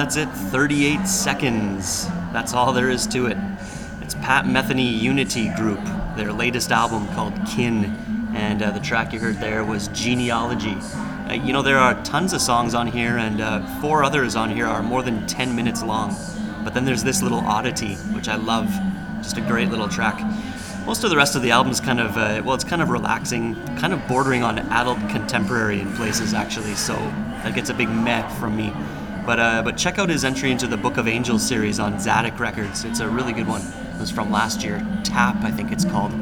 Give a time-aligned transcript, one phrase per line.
[0.00, 0.30] That's it.
[0.30, 2.06] 38 seconds.
[2.32, 3.36] That's all there is to it.
[4.00, 5.78] It's Pat Metheny Unity Group,
[6.16, 7.84] their latest album called Kin,
[8.34, 10.74] and uh, the track you heard there was Genealogy.
[11.28, 14.48] Uh, you know, there are tons of songs on here, and uh, four others on
[14.48, 16.16] here are more than 10 minutes long.
[16.64, 18.72] But then there's this little oddity, which I love.
[19.18, 20.18] Just a great little track.
[20.86, 22.88] Most of the rest of the album is kind of, uh, well, it's kind of
[22.88, 26.94] relaxing, kind of bordering on adult contemporary in places, actually, so
[27.42, 28.72] that gets a big meh from me.
[29.26, 32.38] But, uh, but check out his entry into the Book of Angels series on Tzadik
[32.38, 32.84] Records.
[32.84, 33.60] It's a really good one.
[33.60, 34.78] It was from last year.
[35.04, 36.12] Tap, I think it's called.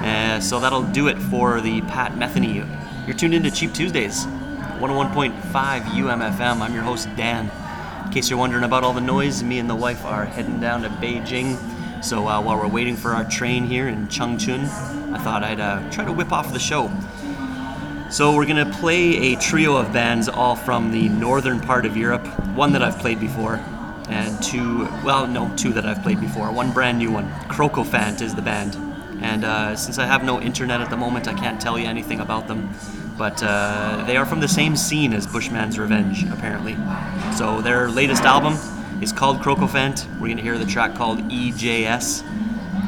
[0.00, 2.66] Uh, so that'll do it for the Pat Metheny.
[3.06, 5.32] You're tuned into Cheap Tuesdays, 101.5
[5.80, 6.60] UMFM.
[6.60, 7.50] I'm your host, Dan.
[8.04, 10.82] In case you're wondering about all the noise, me and the wife are heading down
[10.82, 11.56] to Beijing.
[12.04, 14.64] So uh, while we're waiting for our train here in Changchun,
[15.12, 16.90] I thought I'd uh, try to whip off the show.
[18.14, 22.24] So we're gonna play a trio of bands all from the northern part of Europe.
[22.54, 23.56] One that I've played before,
[24.08, 26.52] and two, well, no, two that I've played before.
[26.52, 27.28] One brand new one.
[27.48, 28.76] Krokofant is the band.
[29.20, 32.20] And uh, since I have no internet at the moment, I can't tell you anything
[32.20, 32.70] about them.
[33.18, 36.76] But uh, they are from the same scene as Bushman's Revenge, apparently.
[37.36, 38.56] So their latest album
[39.02, 40.06] is called Krokofant.
[40.20, 42.22] We're gonna hear the track called EJS.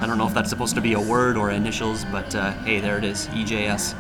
[0.01, 2.79] I don't know if that's supposed to be a word or initials, but uh, hey,
[2.79, 3.97] there it is, EJS.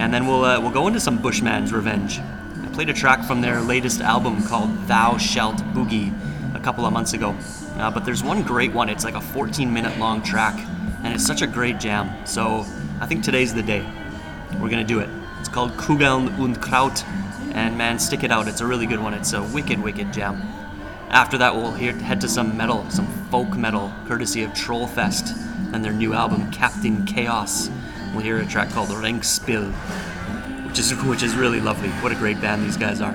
[0.00, 2.20] And then we'll uh, we'll go into some Bushman's Revenge.
[2.20, 6.10] I played a track from their latest album called Thou Shalt Boogie
[6.54, 7.36] a couple of months ago.
[7.76, 8.88] Uh, but there's one great one.
[8.88, 10.58] It's like a 14 minute long track,
[11.04, 12.10] and it's such a great jam.
[12.26, 12.64] So
[12.98, 13.86] I think today's the day.
[14.58, 15.10] We're gonna do it.
[15.38, 17.04] It's called Kugeln und Kraut,
[17.52, 18.48] and man, stick it out.
[18.48, 19.12] It's a really good one.
[19.12, 20.40] It's a wicked, wicked jam.
[21.10, 25.36] After that, we'll hear, head to some metal, some folk metal, courtesy of Trollfest
[25.72, 27.68] and their new album Captain Chaos.
[28.12, 29.72] We'll hear a track called Ringspill,
[30.66, 31.90] which is which is really lovely.
[32.02, 33.14] What a great band these guys are.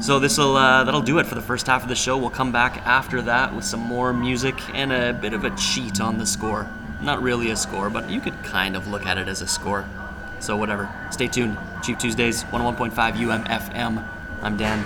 [0.00, 2.16] So this will uh, that'll do it for the first half of the show.
[2.16, 6.00] We'll come back after that with some more music and a bit of a cheat
[6.00, 6.68] on the score.
[7.00, 9.86] Not really a score, but you could kind of look at it as a score.
[10.40, 10.88] So whatever.
[11.10, 11.56] Stay tuned.
[11.82, 14.06] Cheap Tuesdays, 101.5 UMFM.
[14.42, 14.84] I'm Dan.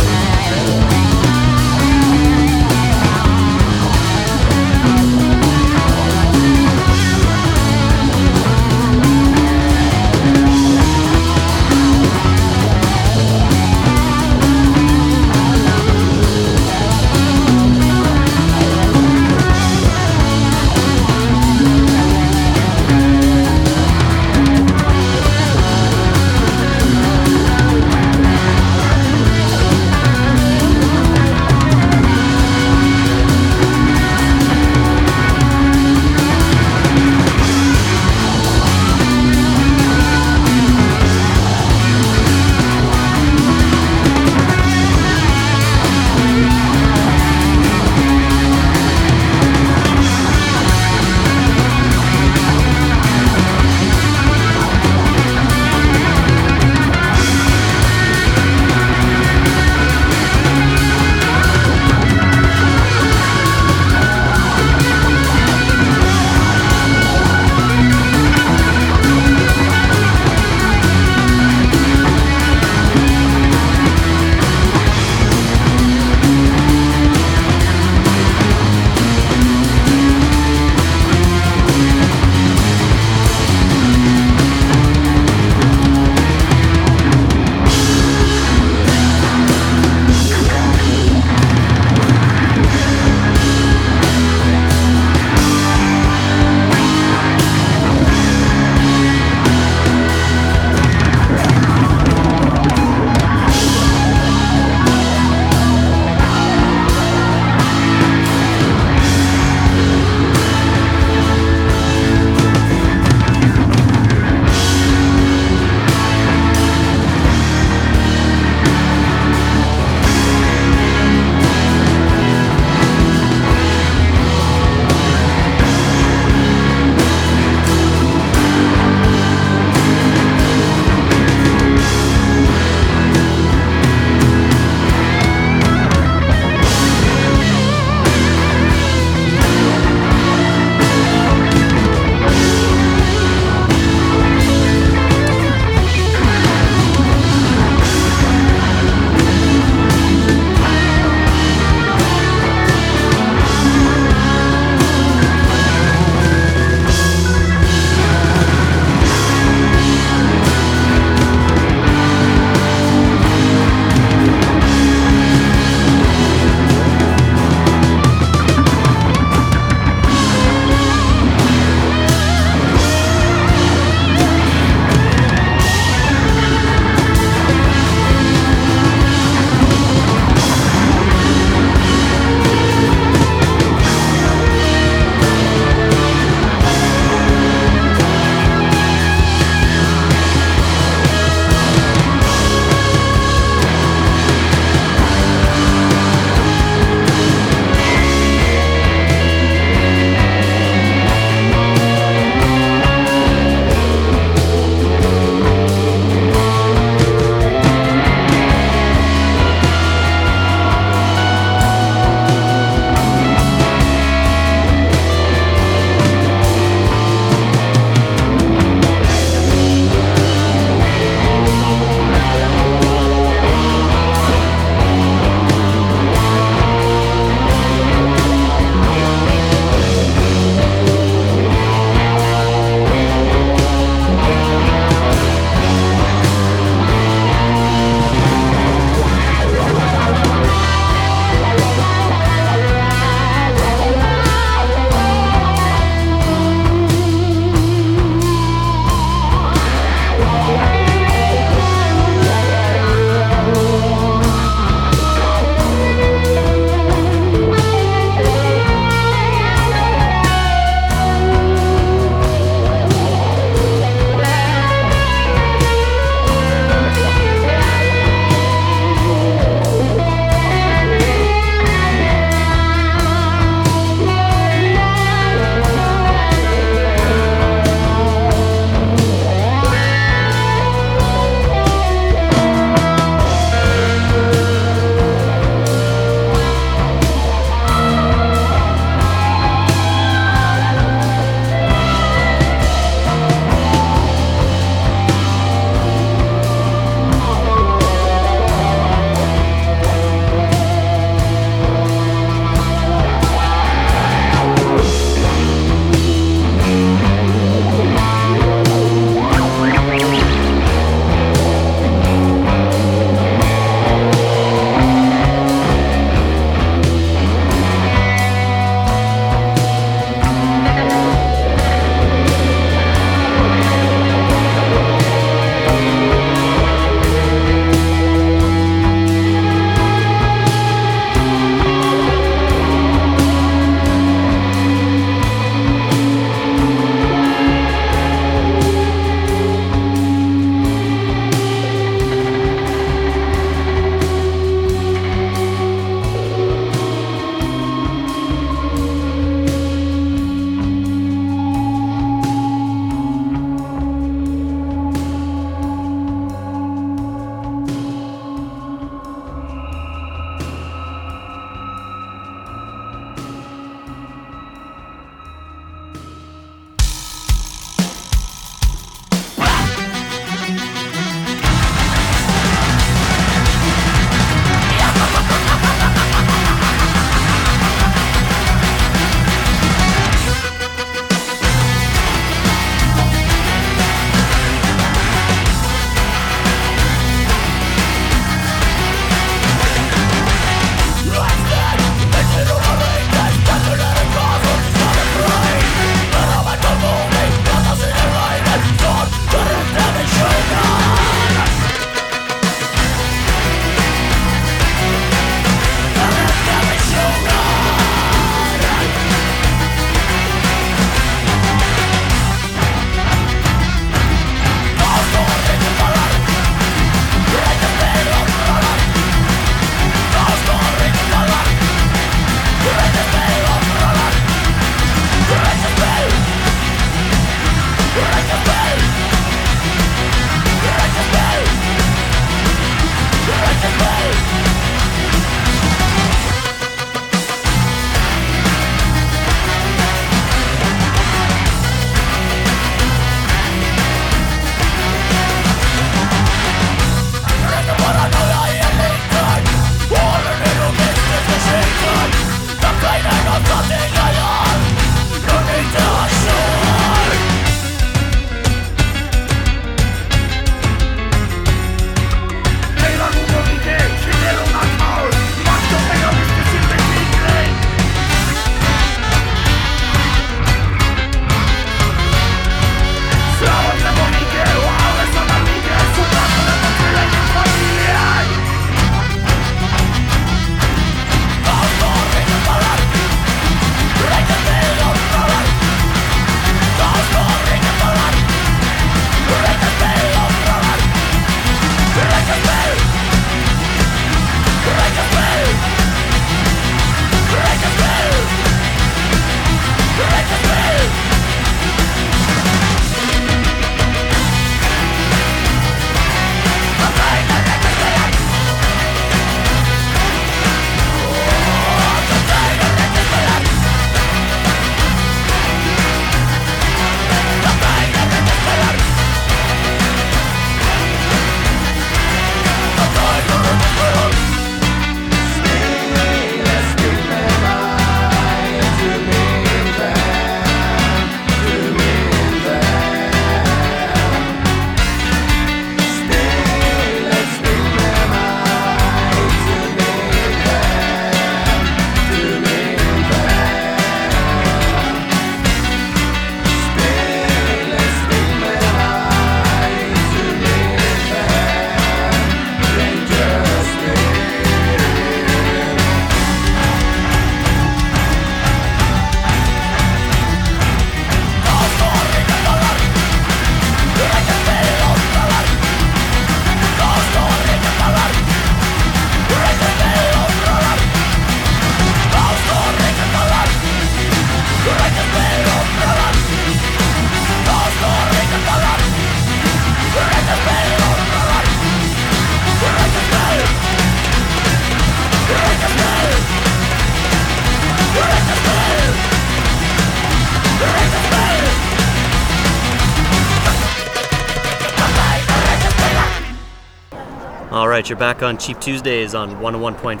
[597.76, 600.00] Right, you're back on Cheap Tuesdays on 101.5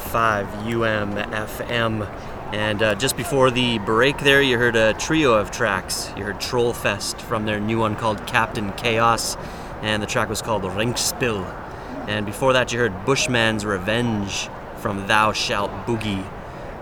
[0.64, 2.10] UMFM.
[2.54, 6.10] And uh, just before the break there, you heard a trio of tracks.
[6.16, 9.36] You heard Trollfest from their new one called Captain Chaos,
[9.82, 11.44] and the track was called Ringspill.
[12.08, 16.24] And before that, you heard Bushman's Revenge from Thou Shalt Boogie,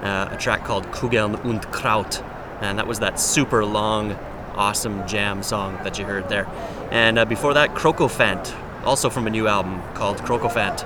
[0.01, 2.23] uh, a track called Kugeln und Kraut.
[2.61, 4.13] And that was that super long,
[4.55, 6.47] awesome jam song that you heard there.
[6.93, 10.81] And uh, before that, Krokofant, also from a new album called Krokofant.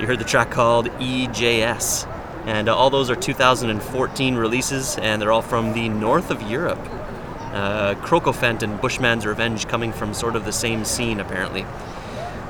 [0.00, 2.12] You heard the track called EJS.
[2.46, 6.78] And uh, all those are 2014 releases, and they're all from the north of Europe.
[7.52, 11.62] Uh, and Bushman's Revenge coming from sort of the same scene, apparently.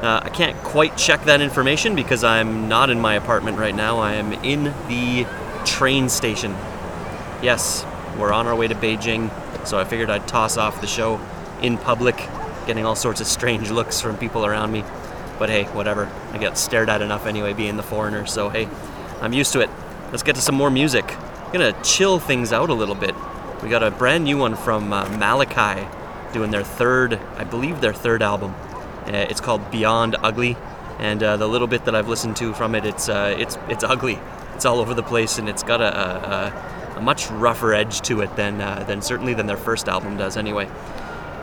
[0.02, 3.98] Uh, I can't quite check that information because I'm not in my apartment right now.
[3.98, 5.26] I am in the
[5.64, 6.50] train station.
[7.42, 7.86] Yes,
[8.18, 9.30] we're on our way to Beijing,
[9.66, 11.18] so I figured I'd toss off the show
[11.62, 12.16] in public,
[12.66, 14.84] getting all sorts of strange looks from people around me.
[15.38, 16.10] But hey, whatever.
[16.32, 18.68] I get stared at enough anyway, being the foreigner, so hey,
[19.20, 19.70] I'm used to it.
[20.10, 21.04] Let's get to some more music.
[21.46, 23.14] I'm gonna chill things out a little bit.
[23.62, 27.94] We got a brand new one from uh, Malakai doing their third, I believe their
[27.94, 28.54] third album.
[29.06, 30.56] Uh, it's called Beyond Ugly,
[30.98, 33.84] and uh, the little bit that I've listened to from it, it's uh, it's it's
[33.84, 34.18] ugly.
[34.54, 38.22] It's all over the place, and it's got a, a, a much rougher edge to
[38.22, 40.36] it than uh, than certainly than their first album does.
[40.36, 40.68] Anyway.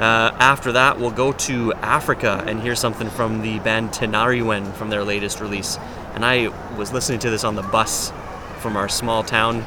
[0.04, 4.90] Uh, after that, we'll go to Africa and hear something from the band Tinariwen from
[4.90, 5.78] their latest release.
[6.14, 8.12] And I was listening to this on the bus
[8.60, 9.66] from our small town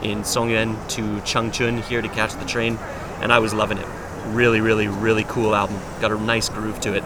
[0.00, 2.78] in Songyuan to Changchun here to catch the train,
[3.20, 3.86] and I was loving it.
[4.26, 5.80] Really, really, really cool album.
[6.00, 7.02] Got a nice groove to it.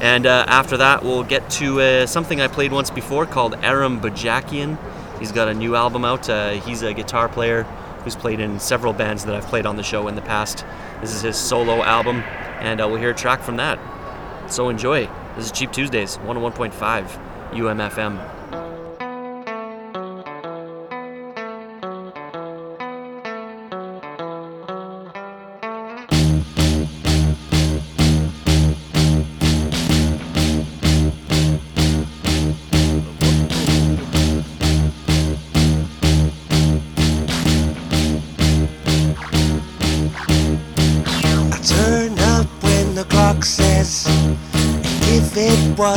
[0.00, 4.00] And uh, after that, we'll get to uh, something I played once before called Aram
[4.00, 4.78] Bajakian.
[5.18, 6.30] He's got a new album out.
[6.30, 7.66] Uh, he's a guitar player
[8.06, 10.64] who's played in several bands that I've played on the show in the past.
[11.00, 12.18] This is his solo album,
[12.60, 13.80] and uh, we'll hear a track from that.
[14.48, 15.08] So enjoy.
[15.34, 16.70] This is Cheap Tuesdays, 101.5
[17.50, 18.35] UMFM.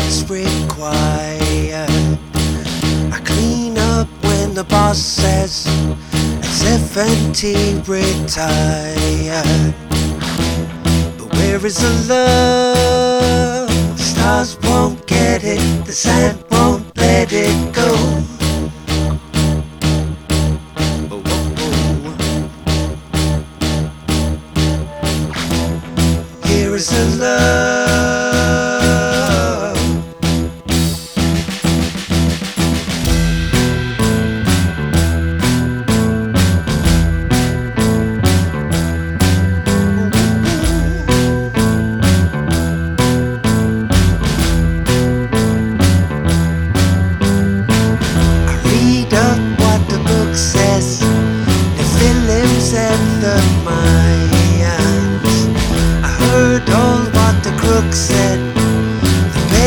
[0.09, 1.87] What's required.
[3.13, 5.67] I clean up when the boss says
[6.39, 9.43] at 70 retire.
[11.15, 13.69] But where is the love?
[13.97, 18.28] The Stars won't get it, the sand won't let it go.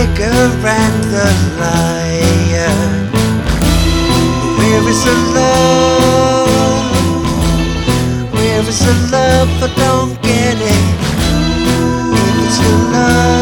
[0.02, 1.28] beggar and the
[1.60, 2.74] liar.
[4.58, 6.50] Where is the love?
[8.34, 9.50] Where is the love?
[9.62, 10.84] I don't get it.
[12.18, 13.41] If it's the love.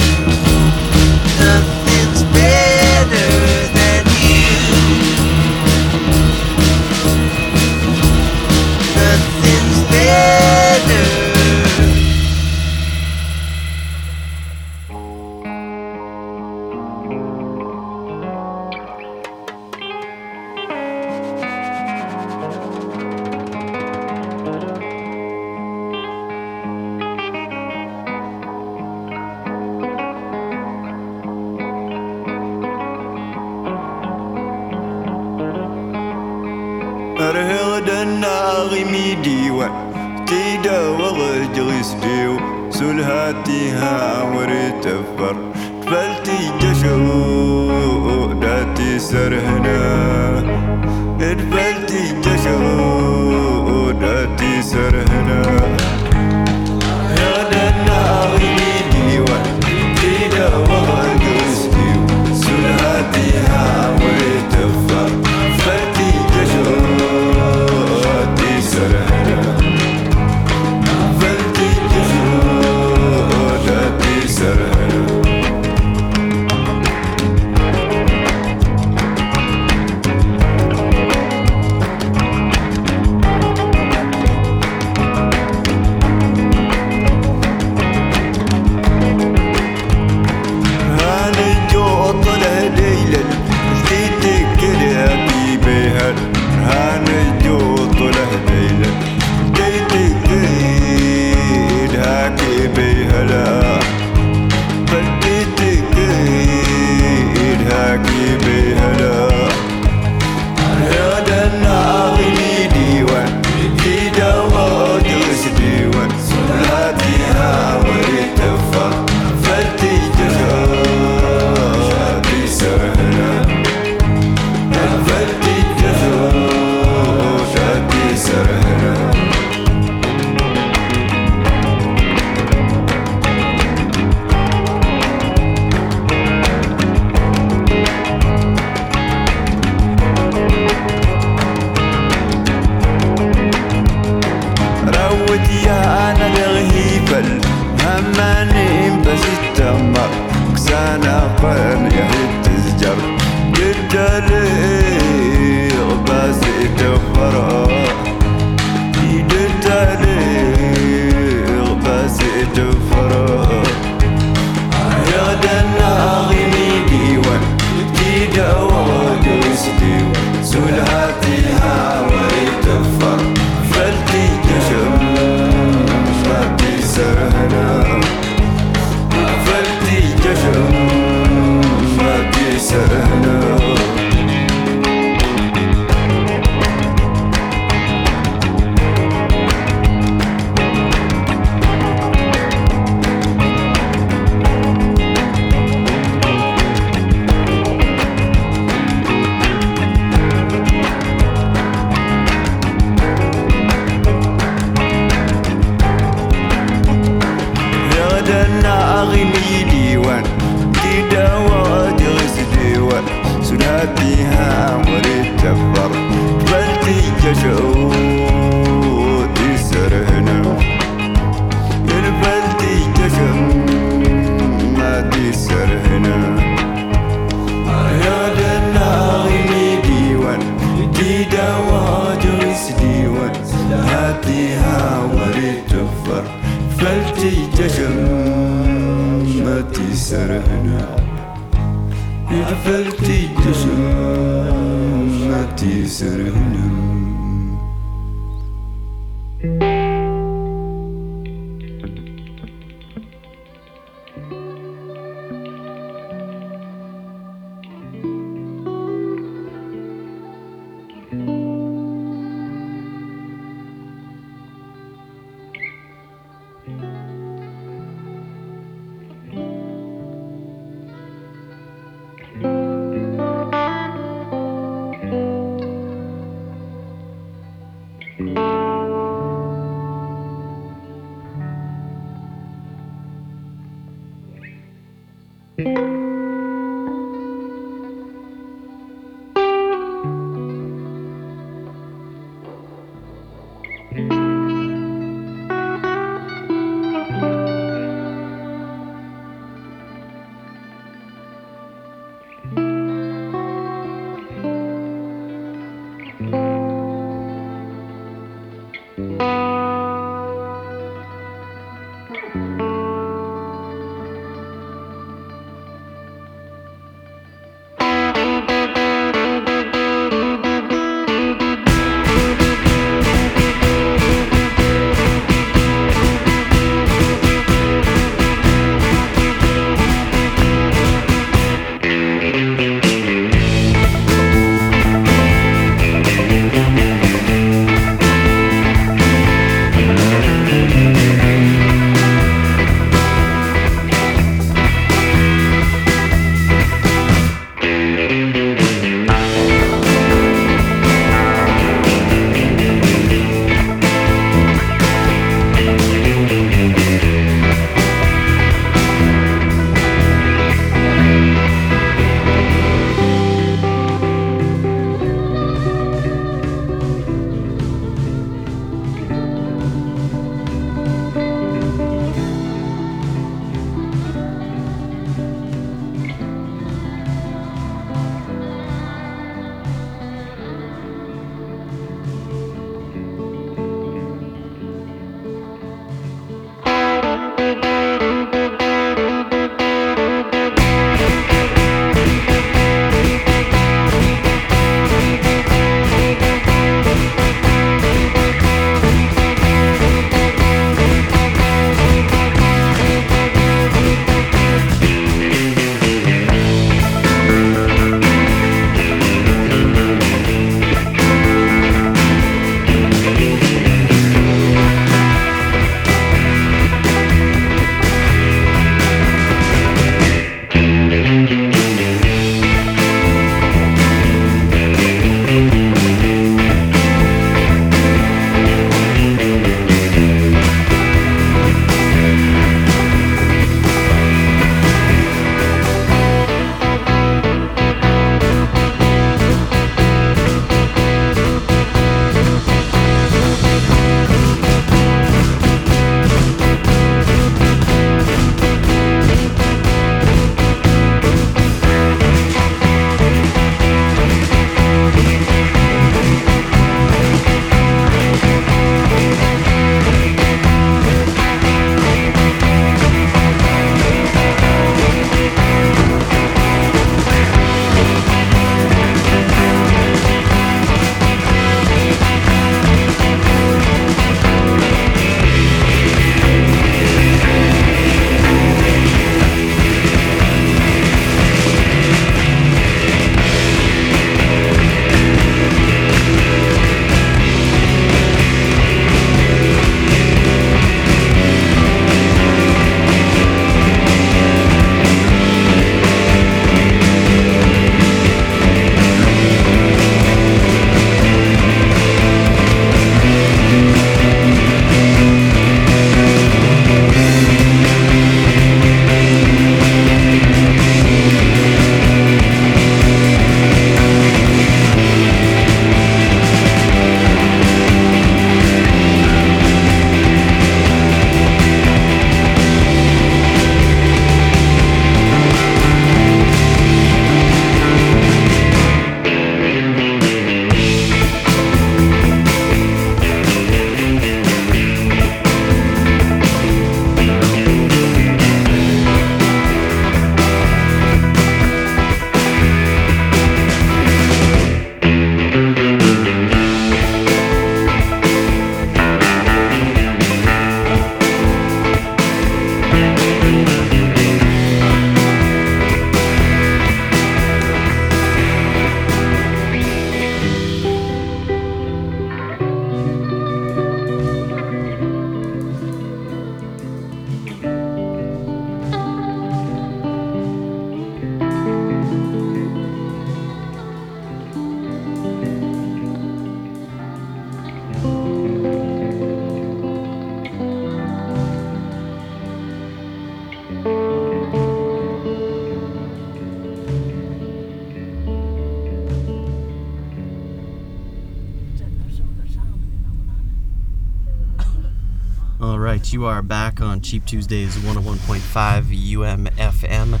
[596.02, 600.00] You are back on Cheap Tuesdays 101.5 UMFM,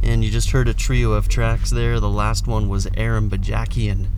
[0.00, 1.98] and you just heard a trio of tracks there.
[1.98, 4.10] The last one was Aram Bajakian,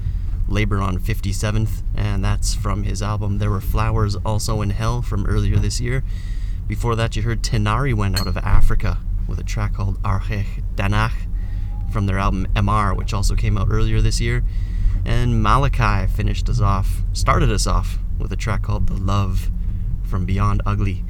[0.46, 5.24] Labor on 57th, and that's from his album There Were Flowers Also in Hell from
[5.24, 6.04] earlier this year.
[6.68, 11.14] Before that, you heard Tinariwen out of Africa with a track called Archech Danach
[11.90, 14.44] from their album Emmaar, which also came out earlier this year.
[15.06, 19.50] And Malakai finished us off, started us off with a track called The Love
[20.04, 21.06] from Beyond Ugly.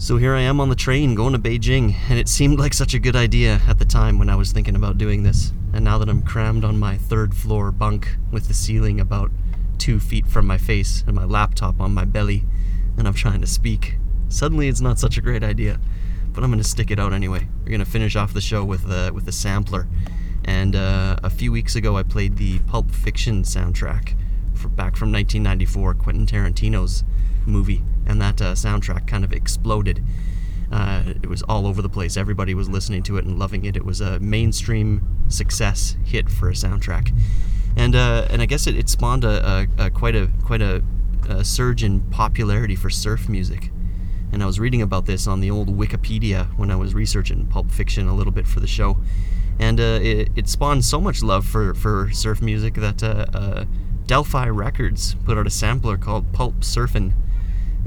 [0.00, 2.94] So here I am on the train going to Beijing, and it seemed like such
[2.94, 5.52] a good idea at the time when I was thinking about doing this.
[5.72, 9.32] And now that I'm crammed on my third floor bunk with the ceiling about
[9.76, 12.44] two feet from my face and my laptop on my belly,
[12.96, 13.96] and I'm trying to speak,
[14.28, 15.80] suddenly it's not such a great idea.
[16.28, 17.48] But I'm gonna stick it out anyway.
[17.64, 19.88] We're gonna finish off the show with a, with a sampler.
[20.44, 24.14] And uh, a few weeks ago, I played the Pulp Fiction soundtrack
[24.76, 27.02] back from 1994, Quentin Tarantino's
[27.48, 30.02] movie, and that uh, soundtrack kind of exploded.
[30.70, 32.16] Uh, it was all over the place.
[32.16, 33.76] Everybody was listening to it and loving it.
[33.76, 37.16] It was a mainstream success hit for a soundtrack,
[37.76, 40.82] and uh, and I guess it, it spawned a, a, a, quite a quite a,
[41.28, 43.70] a, surge in popularity for surf music.
[44.30, 47.70] And I was reading about this on the old Wikipedia when I was researching Pulp
[47.70, 48.98] Fiction a little bit for the show,
[49.58, 53.64] and uh, it, it, spawned so much love for for surf music that uh, uh,
[54.06, 57.14] Del-Fi Records put out a sampler called Pulp Surfin'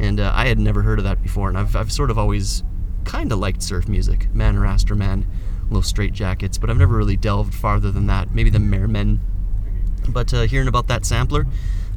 [0.02, 1.48] and uh, I had never heard of that before.
[1.48, 2.64] And I've, I've sort of always
[3.06, 5.28] kind of liked surf music, Man or Astro-man,
[5.66, 8.34] Little Straight Jackets, but I've never really delved farther than that.
[8.34, 9.20] Maybe the Mermen.
[10.10, 11.46] But uh, hearing about that sampler,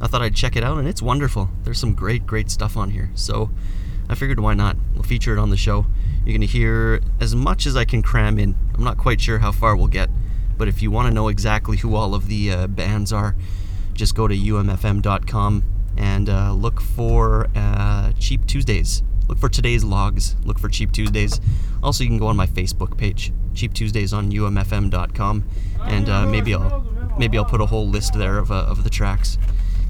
[0.02, 1.48] I thought I'd check it out, and it's wonderful.
[1.62, 3.10] There's some great, great stuff on here.
[3.14, 3.50] So
[4.10, 4.76] I figured why not?
[4.92, 5.86] We'll feature it on the show.
[6.26, 8.54] You're going to hear as much as I can cram in.
[8.74, 10.10] I'm not quite sure how far we'll get,
[10.58, 13.34] but if you want to know exactly who all of the uh, bands are,
[13.94, 19.02] just go to umfm.com and uh, look for uh, Cheap Tuesdays.
[19.28, 20.36] Look for today's logs.
[20.44, 21.40] Look for Cheap Tuesdays.
[21.82, 25.44] Also, you can go on my Facebook page, Cheap Tuesdays on umfm.com,
[25.84, 26.84] and uh, maybe I'll
[27.18, 29.38] maybe I'll put a whole list there of, uh, of the tracks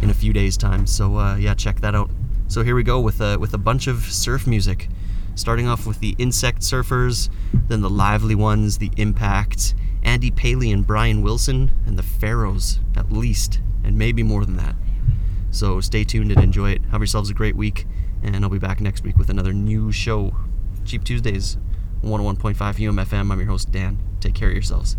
[0.03, 0.87] in a few days' time.
[0.87, 2.11] So uh, yeah, check that out.
[2.49, 4.89] So here we go with a, with a bunch of surf music,
[5.35, 7.31] starting off with the Insect Surfers,
[7.69, 13.11] then the Lively Ones, the Impact, Andy Paley and Brian Wilson, and the Pharaohs at
[13.11, 14.77] least, and maybe more than that.
[15.55, 16.83] So stay tuned and enjoy it.
[16.91, 17.87] Have yourselves a great week,
[18.25, 20.35] and I'll be back next week with another new show.
[20.85, 21.59] Cheap Tuesdays,
[22.03, 23.31] 101.5 UMFM.
[23.31, 23.97] I'm your host, Dan.
[24.19, 24.97] Take care of yourselves.